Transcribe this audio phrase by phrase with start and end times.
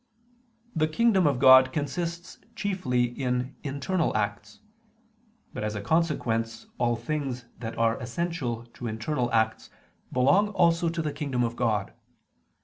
[0.69, 4.59] 1: The kingdom of God consists chiefly in internal acts:
[5.53, 9.69] but as a consequence all things that are essential to internal acts
[10.11, 11.93] belong also to the kingdom of God.